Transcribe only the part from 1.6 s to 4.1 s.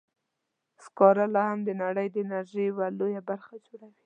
د نړۍ د انرژۍ یوه لویه برخه جوړوي.